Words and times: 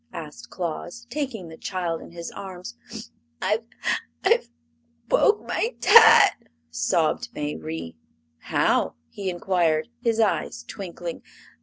asked 0.13 0.49
Claus, 0.49 1.05
taking 1.11 1.47
the 1.47 1.57
child 1.57 2.01
in 2.01 2.09
his 2.09 2.31
arms. 2.31 2.75
"I've 3.39 3.65
I've 4.25 4.49
bwoke 5.07 5.47
my 5.47 5.75
tat!" 5.79 6.37
sobbed 6.71 7.29
Mayrie. 7.35 7.95
"How?" 8.39 8.95
he 9.11 9.29
inquired, 9.29 9.89
his 10.01 10.19
eyes 10.19 10.63
twinkling. 10.63 11.21